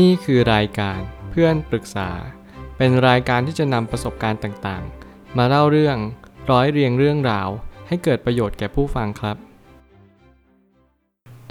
[0.00, 0.98] นี่คือรายการ
[1.30, 2.10] เพื่อนปรึกษา
[2.76, 5.96] เป็นรายการที่จะนำประสบการณ์ต่างๆ มาเล่าเรื่อง
[6.50, 7.48] ร้อยเรียงเรื่องราว
[7.88, 9.36] ให้เกิดประโยชน์แก่ผู้ฟังครับ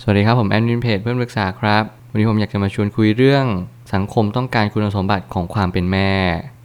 [0.01, 3.45] สวัสดีครับผมแอดมินเพจเพื่อนปรึกษาครับ วันนี้ผมอยากจะมาชวนคุยเรื่อง
[3.93, 6.11] สังคมต้องการคุณสมบัติของความเป็นแม่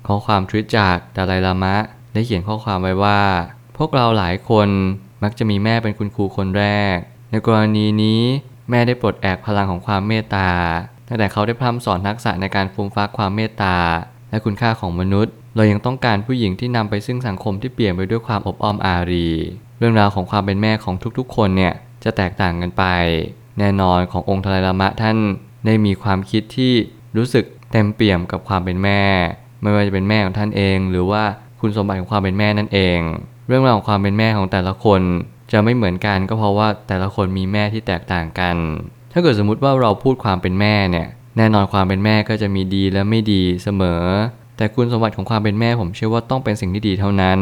[0.07, 1.77] ข้อความทวิตจากดาไลลามะ
[2.13, 3.21] ได้เขียนข้อความไว้ว่า
[3.77, 4.69] พวกเราหลายคน
[5.23, 6.97] มักจะมีแม่เป็นคุณครูคนแรก
[7.31, 8.23] ในกรณีนี้
[8.71, 10.51] แม่ได้ปลดแอกพลังของความเมตตา
[11.09, 13.77] ตั้งแต่เขาได้พร่ำสอนทักษะในการฟูมฟักความเมตตา
[14.31, 19.29] และคุณค่าของมนุษย์ เรายังต้องการผู้หญิงที่นำไปซึ่งสังคมที่เปลี่ยนไปด้วยความอบอ้อมอารี
[19.79, 21.75] เรื่องราวของความเป็นแม่ของทุกๆ คนเนี่ย
[22.05, 22.85] จะแตกต่างกันไป
[23.59, 25.17] แน่นอนขององค์ทลายลามะท่าน
[25.67, 26.73] ได้มีความคิดที่
[27.17, 29.03] รู้สึกเต็มเปี่ยมกับความเป็นแม่
[29.63, 31.23] ไม่ว่าจะเป็นแม่ของท่านเอง หรือว่า
[31.61, 32.99] คุณสมบัติของความเป็นแม่นั่นเอง
[33.49, 35.03] เรื่องราวของความเป็นแม่ของแต่ละคน
[35.53, 38.57] จะไม่เหมือนกันก็เพราะว่าแต่ละคนมีแม่ที่แตกต่างกัน
[39.17, 41.07] ถ้าเกิดสมมุติว่าเราพูดความเป็นแม่เนี่ย
[41.37, 44.03] แน่นอนความเป็นแม่ก็จะมีดีและไม่ดีเสมอ
[44.57, 47.41] แต่คุณสมบัติของความเป็นแม่ผมเชื่อว่าต้องเป็นสิ่งที่ดีเท่านั้น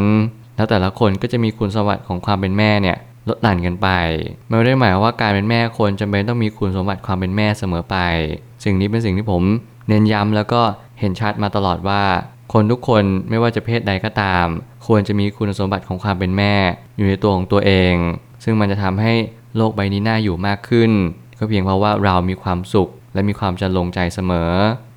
[0.55, 2.97] แล้วแต่ละคนก็จะมีคุณสมบัติของความเป็นแม่เนี่ย
[3.29, 3.87] ลดหลั่นกันไป
[4.47, 7.97] ไม่ได้หมายว่าการเป็นแม่คนจำเป็นต้องมีคุณสมบัติความเป็นแม่เสมอไป
[8.63, 9.43] สิ่งนี้เป็นสิ่งที่ผม
[9.87, 10.61] เน้นย้ำแล้วก็
[10.99, 12.03] เห็นชัดมาตลอดว่า
[12.53, 14.45] คนทุกคนไม่ว่าจะเพศใดก็ตาม
[14.87, 16.53] ควรจะมีคุณสมบัติของความเป็นแม่
[16.97, 17.93] อยู่ในตัวของตัวเอง
[18.43, 19.13] ซึ่งมันจะทำให้
[19.57, 20.91] โลกใบนี้น่าอยู่มากขึ้น
[21.49, 24.51] เพียงเพราะว่าเรามีความสุข และมีความจะลงใจเสมอ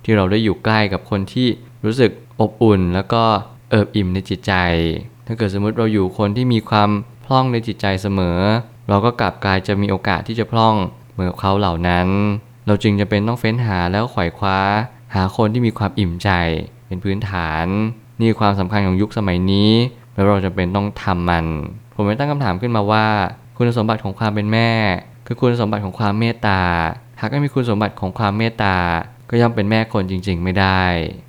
[0.04, 1.48] ที่เราได้อยู่ใกล้กับคนที่
[1.84, 3.22] รู้สึกอบอุ่น แล้วก็
[3.70, 4.52] เอิบอิ่มในจิตใจ
[5.26, 6.90] ถ้าเกิดสมมติเราอยู่คนที่มีความ
[7.26, 8.38] พร่องในจิตใจเสมอ
[8.88, 10.74] เราก็กลับกลายจะมีโอกาสที่จะพร่อง
[11.12, 12.08] เหมือนเขาเหล่านั้น
[12.66, 14.58] เราจึงจะเป็นต้องเฟ้นหาแล้วไขว่คว้า
[15.14, 16.30] หาคนที่มีความอิ่มใจ
[16.86, 17.66] เป็นพื้นฐาน
[18.20, 19.72] นี่ความสำคัญของยุคสมัยนี้
[20.14, 21.46] แล้วเราจะเป็นต้องทำมัน
[21.94, 23.06] ผมไม่ตั้งคำถามขึ้นมาว่า
[23.56, 24.70] คุณสมบัติของความเป็นแม่
[25.30, 26.60] คือคุณสมบัติของความเมตตา
[27.20, 28.76] หากไม่มีคุณสมบัติของความเมตตา
[29.30, 30.82] ก็ย่อมเป็นแม่คนจริง ๆ ไม่ได้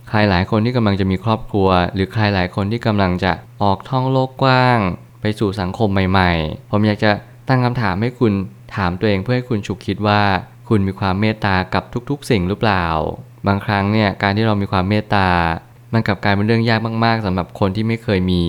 [0.10, 3.32] ใครหลายคนที่กำลังจะมีครอบครัว หรือใครหลายคนที่กำลังจะ
[3.64, 4.80] ออกท่องโลกกว้าง
[5.22, 7.12] ไปสู่สังคมใหม่ ๆ ผมอยากจะ
[7.48, 8.34] ตั้งคำถามให้คุณ
[8.76, 10.22] ถามตัวเองเพื่อให้คุณฉุกคิดว่า
[10.70, 12.86] คุณมีความเมตตากับทุกๆ สิ่งหรือเปล่า
[13.48, 15.28] บางครั้งเนี่ยการที่เรามีความเมตตา
[15.94, 18.44] มันกลับกลายเป็นเรื่องยากมาก ๆสำหรับคนที่ไม่เคยมี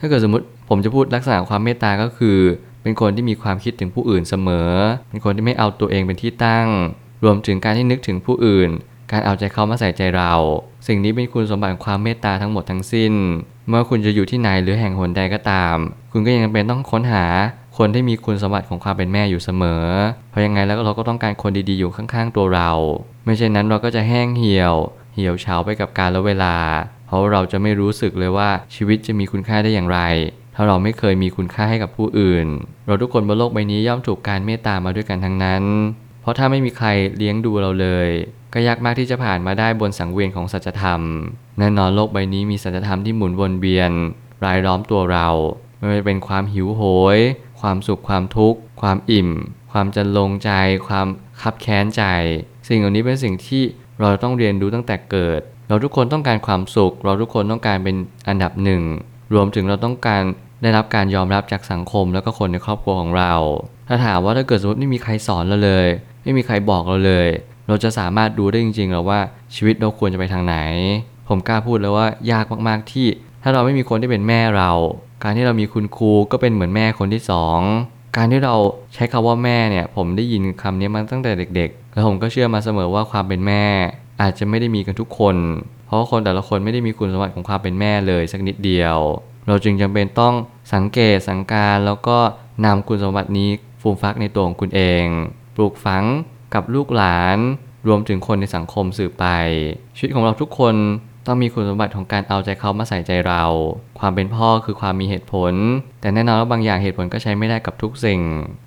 [0.00, 2.38] ถ้าเกิดสมมติผมจะพูดลักษณะความเมตตาก็คือ
[2.82, 4.70] เป็นคนที่มีความคิดถึงผู้อื่นเสมอ
[5.10, 6.68] เป็นคนที่ไม่เอาตัวเองเป็นที่ตั้ง
[7.24, 8.70] รวมถึงการที่นึกถึงผู้อื่น
[9.10, 10.32] การเอาใจเขามาใส่ใจเรา
[10.86, 13.12] สิ่งนี้เป็นคุณสมบัติของความเมตตาทั้งหมดทั้งสิ้น
[13.68, 15.76] เมื่อคุณจะอยู่ที่ไหนหรือแห่งหนใดก็ตาม
[16.12, 17.24] คุณก็ยังเป็นต้องค้นหา
[17.78, 19.84] คนที่มีคุณสมบัติของความเป็นแม่อยู่เสมอ
[20.30, 22.70] เพราะยังไงแล้วเราก็ต้องการคนดีๆอยู่ข้างๆตัวเรา
[23.24, 24.74] ไม่เช่นนั้นเราก็จะแห้งเหี่ยว
[25.14, 26.56] เหี่ยวเฉาไปกับการละเวลา
[27.06, 30.00] เพราะเราจะไม่รู้สึกเลยว่าชีวิตจะมีคุณค่าได้อย่างไร
[30.54, 32.46] ถ้าเราไม่เคยมีคุณค่าให้กับผู้อื่น
[32.86, 35.64] เราทุกคนบนโลกใบนี้ย่อมถูกการเมตตามาด้วยกันทั้งนั้น
[36.22, 38.08] เพราะถ้าไม่มีใครเลี้ยงดูเราเลย
[38.54, 41.00] ก็ยากมากที่จะผ่านมาได้บนสังเวียนของสัจธรรม
[41.58, 43.90] แน่นอนโลกใบนี้มีสัจธรรมที่หมุนวนเวียน
[44.44, 45.28] รายล้อมตัวเรา
[45.78, 46.82] ไม่ว่าจะเป็นความหิวโห
[47.16, 47.18] ย
[47.60, 49.30] ความสุขความทุกข์ ความอิ่ม
[49.72, 50.50] ความจันลงใจ
[50.88, 51.06] ความ
[51.40, 52.02] คับแค้นใจ
[52.68, 53.62] สิ่งเหล่านี้เป็นสิ่งที่
[54.00, 57.96] เราต้องเรียนรู้ตั้งแต่เกิด เราทุกคนต้องการความสุข เราทุกคนต้องการเป็น
[58.28, 58.82] อันดับหนึ่ง
[59.34, 60.22] รวมถึงเราต้องการ
[60.62, 63.32] ได้รับการยอมรับจากสังคมแล้วก็คนในครอบครัวของเรา
[63.88, 65.86] ถ้าถามว่าถ้าเกิดสมมติไม่มีใครสอนเราเลย
[66.24, 67.28] ไม่มีใครบอกเราเลย
[67.68, 69.20] เราจะสามารถดูได้จริงๆหรอว่า
[69.54, 70.56] ชีวิตเราควรจะไปทางไหน
[71.28, 73.06] ผมกล้าพูดเลยว่ายากมากๆที่
[73.42, 74.72] ถ้าเราไม่มีคนที่เป็นแม่เรา
[75.22, 77.60] การที่เรามีคุณครูก็เป็นเหมือนแม่คนที่สอง
[78.16, 78.54] การที่เรา
[78.94, 83.64] ใช้คาว่าแม่เนี่ยผมได้ยินคำนี้มาตั้งแต่เด็ก ๆ แล้วผมก็เชื่อมาเสมอว่าความเป็นแม่
[84.22, 85.36] อาจจะไม่ได้มีกันทุกคน
[85.86, 88.98] เพราะคนแต่ละคนไม่ได้มีคุณสมบัติของความเป็นแม่เลยสักนิดเดียว
[89.46, 90.34] เราจึงจำเป็นต้อง
[90.74, 92.18] สังเกตสังการแล้วก็
[92.64, 93.48] นำคุณสมบัตินี้
[93.80, 95.04] ฟูมฟักในตัวของคุณเอง
[95.54, 96.04] ปลูกฝัง
[96.54, 97.38] กับลูกหลาน
[97.88, 99.26] รวมถึงคนในสังคมสืบไป
[99.96, 100.74] ชีวิตของเราทุกคน
[101.26, 103.42] ต้องมีคุณสมบัติของการเอาใจเขามาใส่ใจเรา
[103.98, 105.54] ความเป็นพ่อคือความมีเหตุผล
[106.00, 108.20] แต่แน่นอนว่าบางอย่างเหตุผลก็ใช้ไม่ได้กับทุกสิ่ง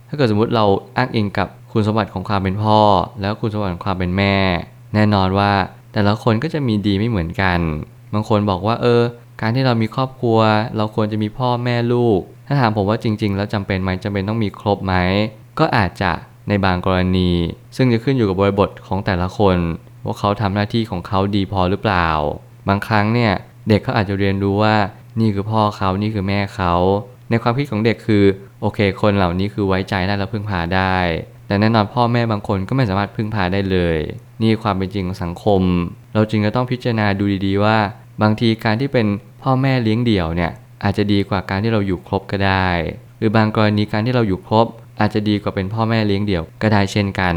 [0.10, 0.66] ถ้าเกิดสมมติเรา
[0.98, 2.80] อ้างอิงกับคุณสมบัติของความเป็นพ่อ
[3.22, 4.36] แล้วคุณสมบัติของความเป็นแม่
[4.94, 5.52] แน่นอนว่า
[5.94, 7.60] แต่ละคนก็จะมีดีไม่เหมือนกัน
[8.14, 9.02] บางคนบอกว่าเออ
[9.42, 10.40] การที่เรามีครอบครัว
[10.78, 14.94] เราควรจะมีพ่อแม่ลูก ถ้าถามผมว่าจริง ๆ แล้วจำเป็นไหมจำเป็นต้องมีครบไหม
[15.60, 16.12] ก็อาจจะ
[16.50, 17.32] ในบางกรณี
[17.76, 19.58] ซึ่งจะขึ้นอยู่กับบริบทของแต่ละคน
[20.06, 22.10] ว่าเขาทำหน้าที่ของเขาดีพอหรือเปล่า
[22.68, 23.34] บางครั้งเนี่ย
[23.70, 24.76] เด็กเขาอาจจะเรียนรู้ว่า
[25.20, 26.74] นี่คือพ่อเขานี่คือแม่เขา
[27.30, 28.24] ในความคิดของเด็กคือ
[28.62, 30.96] โอเค คนเหล่านี้คือไว้ใจได้และพึ่งพาได้
[31.48, 33.98] แต่แน่นอนพ่อแม่บางคนก็ไม่สามารถพึ่งพาได้เลย
[34.42, 35.62] นี่ความเป็นจริงของสังคม
[36.14, 37.78] เราจึงจะต้องพิจารณาดูดีๆว่า
[38.22, 39.08] บางทีการที่เป็น
[39.42, 40.52] พ่อแม่เลี้ยงเดี่ยวเนี่ย
[40.84, 42.70] อาจจะดีกว่าการที่เราอยู่ครบก็ได้
[43.18, 44.68] หรือบางกรณีการที่เราอยู่ครบ
[45.00, 47.36] อาจจะดีกว่าเป็นพ่อแม่เลี้ยงเดี่ยวก็ได้เช่นกัน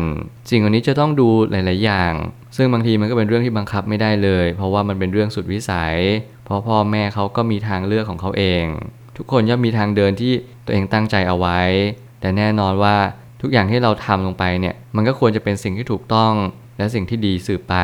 [0.51, 2.13] สิ่งเหล่านี้จะต้องดูหลาย ๆ อย่าง
[2.57, 5.97] ซึ่งบางทีมันก็เป็นเรื่องที่บังคับไม่ได้เลย เพราะว่ามันเป็นเรื่องสุดวิสัย
[6.45, 8.65] เพราะพ่อแม่เขาก็มีทางเลือกของเขาเอง
[9.17, 10.33] ทุกคนย่อมมีทางเดินที่
[10.65, 11.61] ตัวเองตั้งใจเอาไว้
[12.21, 12.97] แต่แน่นอนว่า
[13.43, 16.33] ทุกอย่างที่เราทำลงไปเนี่ยมันก็ควรจะเป็นสิ่งที่ถูกต้อง
[16.79, 17.77] และสิ่งที่ดีสืบไป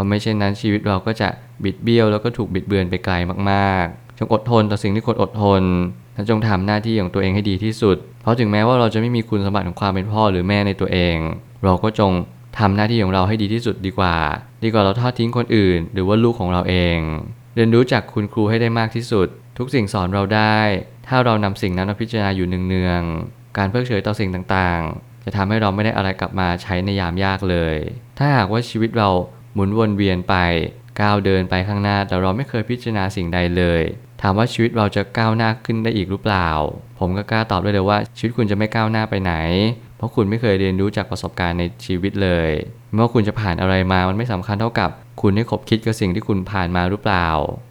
[0.00, 1.28] ราะไม่เช่นนั้นชีวิตเราก็จะ
[1.64, 3.14] บิดเบี้ยวแล้วก็ถูกบิดเบือนไปไกล
[3.50, 5.62] มากๆ จงอดทนต่อสิ่งที่ควรอดทน
[6.14, 11.16] และจงทำหน้าที่ของตัวเองให้ดีที่สุด เพราะถึงแม้ว่าเราจะไม่มีคุณสมบัติของความเป็นพ่อหรือแม่ในตัวเอง
[11.64, 12.12] เราก็จง
[12.58, 14.16] ทำหน้าที่ของเราให้ดีที่สุดดีกว่า
[14.64, 16.98] ดีกว่าเราทอดทิ้งคนอื่น หรือว่าลูกของเราเอง
[17.54, 20.58] เรียนรู้จากคุณครูให้ได้มากที่สุด ทุกสิ่งสอนเราได้
[21.08, 27.76] ถ้าเรานำสิ่งนั้นมาพิจารณาอยู่เนืองๆการเพิกเฉยต่อสิ่งต่างๆ จะทำให้เราไม่ได้อะไรกลับมาใช้ในยามยากเลย
[28.18, 29.08] ถ้าหากว่าชีวิตเรา
[29.54, 30.34] หมุนวนเวียนไป
[31.00, 33.82] ก้าวเดินไปข้างหน้าแต่เราไม่เคยพิจารณาสิ่งใดเลย
[34.22, 36.48] ถามว่าชีวิตเราจะก้าวหน้าขึ้นได้อีกหรือเปล่า
[36.98, 39.34] ผมก็กล้าตอบได้เลยว่าชีวิตคุณจะไม่ก้าวหน้าไปไหน
[39.96, 42.50] เพราะคุณไม่เคยเรียนรู้จากประสบการณ์ในชีวิตเลย
[42.90, 47.28] ไม่ว่าคุณจะผ่านอะไรมามันไม่สำคัญเท่ากับคุณได้คบคิดกับสิ่งที่คุณผ่านมาหรือเปล่า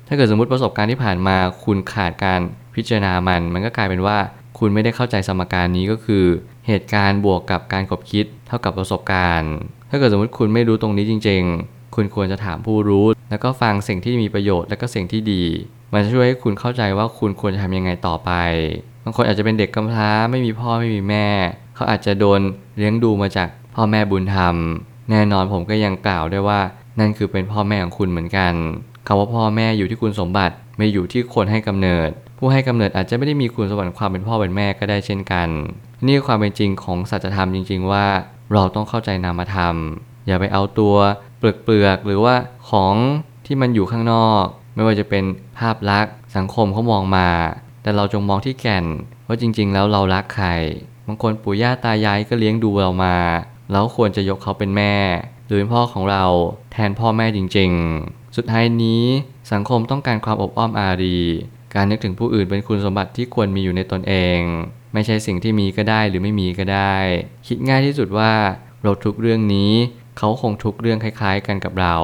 [0.07, 2.39] ถ้าเกิดสมมติประสบการณ์ที่ผ่านมา คุณขาดการ
[2.75, 4.17] พิจารณามัน มันก็กลายเป็นว่า
[4.59, 6.25] คุณไม่ได้เข้าใจสมการนี้ก็คือ
[6.67, 9.53] เหตุการณ์บวกกับการคบคิด เท่ากับประสบการณ์
[9.89, 15.43] ถ้าเกิดสมมติคุณไม่รู้ตรงนี้จริง ๆ คุณควรจะถามผู้รู้ แล้วก็ฟังสิ่งที่มีประโยชน์และก็สิ่งที่ดี
[15.93, 18.31] มันจะช่วยให้คุณเข้าใจว่าคุณควรจะทำยังไงต่อไป
[19.03, 21.27] บางคนอาจจะเป็นเด็กกำพร้าไม่มีพ่อไม่มีแม่
[21.75, 22.39] เขาอาจจะโดน
[22.77, 24.55] เลี้ยงดูมาจากพ่อแม่บุญธรรม
[25.09, 26.59] แน่นอนผมก็ยังกล่าวได้ว่า
[26.99, 28.53] นั่นคือเป็นพ่อแม่ของคุณเหมือนกัน
[29.07, 35.47] คำว่าพ่อแม่อยู่ที่คุณสมบัติไม่อยู่ที่คนให้กำเนิด ผู้ให้กำเนิดอาจจะไม่ได้มีคุณสมบัติความเป็นพ่อเป็นแม่ก็ได้เช่นกัน
[36.07, 38.05] นี่ความเป็นจริงของสัจธรรมจริง ๆ ว่า
[38.53, 39.75] เราต้องเข้าใจนามธรรม
[40.27, 40.95] อย่าไปเอาตัว
[41.37, 42.35] เปลือกๆหรือว่า
[42.69, 42.95] ของ
[43.45, 44.43] ที่มันอยู่ข้างนอก
[44.75, 45.23] ไม่ว่าจะเป็น
[45.57, 47.29] ภาพลักษณ์สังคมเขามองมา
[47.81, 48.85] แต่เราจงมองที่แก่น
[49.27, 50.49] ว่าจริง ๆ แล้วเรารักใคร
[51.07, 53.15] บางคนปู่ย่าตายายก็เลี้ยงดูเรามา
[53.71, 54.95] เราควรจะยกเขาเป็นแม่
[55.47, 56.25] หรือเป็นพ่อของเรา
[56.71, 57.71] แทนพ่อแม่จริง
[58.03, 59.03] ๆ สุดท้ายนี้
[59.51, 61.19] สังคมต้องการความอบอ้อมอารี
[61.75, 64.39] การนึกถึงผู้อื่นเป็นคุณสมบัติที่ควรมีอยู่ในตนเอง
[64.93, 66.95] ไม่ใช่สิ่งที่มีก็ได้หรือไม่มีก็ได้
[67.47, 68.33] คิดง่ายที่สุดว่า
[68.83, 69.71] เราทุกเรื่องนี้
[70.17, 71.95] เขาคงทุกเรื่องคล้าย ๆ กันกับเรา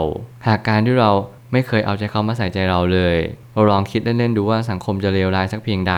[0.48, 1.12] หากการที่เรา
[1.52, 3.18] ไม่เคยเอาใจเขามาใส่ใจเราเลย
[3.54, 5.96] เราลองคิดเล่นๆดูว่าสังคมจะเลวร้ายสักเพียงใด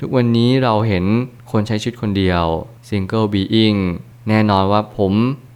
[0.00, 1.04] ทุกวันนี้เราเห็น
[1.52, 2.44] คนใช้ชีวิตคนเดียว
[2.88, 3.80] single being
[4.28, 5.12] แน่นอนว่าผม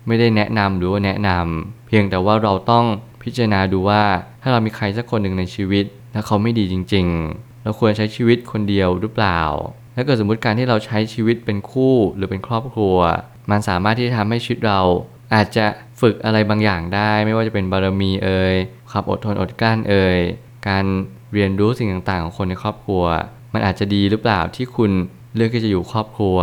[0.07, 2.85] ไม่ได้แนะนำหรือว่าแนะนำเพียงแต่ว่าเราต้อง
[3.23, 4.03] พิจารณาดูว่า
[4.43, 9.41] ถ้าเรามีใครสักคนหนึ่งในชีวิต แล้วเขาไม่ดีจริง ๆ เราควรใช้ชีวิตคนเดียวหรือเปล่า
[9.95, 12.97] ถ้าเกิดสมมติการที่เราใช้ชีวิตเป็นคู่หรือเป็นครอบครัว
[13.51, 14.81] มันสามารถที่จะทำให้ชีวิตเรา
[15.35, 15.67] อาจจะ
[16.01, 18.55] ฝึกอะไรบางอย่างได้ ไม่ว่าจะเป็นบารมีเอ่ย
[18.91, 20.19] ความอดทนอดกลั้นเอ่ย
[20.69, 20.85] การ
[21.33, 23.03] เรียนรู้สิ่งต่างๆของคนในครอบครัว
[23.53, 24.91] มันอาจจะดีหรือเปล่าที่คุณ
[25.35, 26.37] เลือกที่จะอยู่ครอบครัว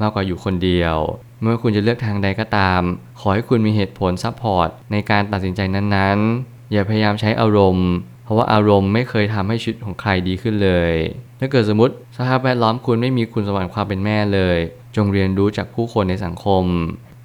[0.00, 0.96] มากกว่าอยู่คนเดียว
[1.42, 2.80] เมื่อคุณจะเลือกทางใดก็ตาม
[3.20, 7.90] ขอให้คุณมีเหตุผล support ในการตัดสินใจนั้นๆ อย่าพยายามใช้อารมณ์
[8.24, 10.92] เพราะว่าอารมณ์ไม่เคยทำให้ชีวิตของใครดีขึ้นเลย
[11.40, 14.58] ถ้าเกิดสมมติสภาพแวดล้อมคุณไม่มีคุณสมบัติความเป็นแม่เลย
[14.96, 16.64] จงเรียนรู้จากผู้คนในสังคม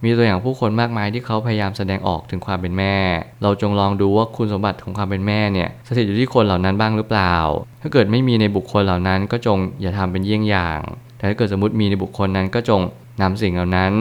[0.04, 2.96] มีตัวอย่างผู้คนมากมายที่เขาพยายามแสดงออกถึงความเป็นแม่
[3.44, 7.36] เราจงลองดูว่าคุณสมบัติของความเป็นแม่เนี่ยสถิตอยู่ที่คนเหล่านั้นบ้างหรือเปล่า
[7.82, 10.80] ถ้าเกิดไม่มีในบุคคลเหล่านั้นก็จงอย่าทำเป็นเยี่ยงอย่าง
[11.18, 12.82] แต่ถ้าเกิดสมมติมีในบุคคลนั้นก็จง
[13.22, 13.92] นำสิ่งเหล่านั้น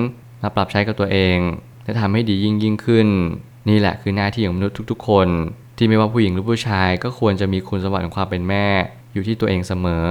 [0.43, 1.38] มาปรับใช้กับตัวเอง
[1.85, 3.08] และทำให้ดียิ่งยิ่งขึ้น
[3.69, 5.29] นี่แหละคือหน้าที่ของมนุษย์ทุก ๆ คน
[5.76, 8.67] ที่ไม่ว่าผู้หญิงหรือผู้ชายก็ควรจะมีคุณสมบัติของความเป็นแม่
[9.13, 10.09] อยู่ที่ตัวเองเสมอ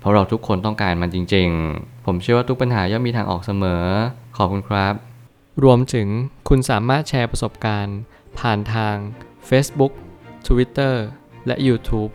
[0.00, 3.84] เพราะเราทุกคนต้องการมันจริง ๆ ผมเชื่อว่าทุกปัญหาย่อมมีทางออกเสมอ
[4.36, 4.94] ขอบคุณครับ
[5.64, 6.08] รวมถึง
[6.48, 7.98] คุณสามารถแชร์ประสบการณ์
[8.38, 8.96] ผ่านทาง
[9.48, 9.92] Facebook
[10.46, 10.94] Twitter
[11.46, 12.12] และ YouTube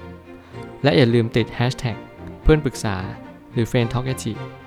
[0.84, 1.98] และอย่าลืมติด Hashtag
[2.44, 2.96] เพื่อนปรึกษา
[3.54, 4.08] หรือ f r ร e n d t a l k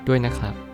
[0.09, 0.68] ด้วยนะครับ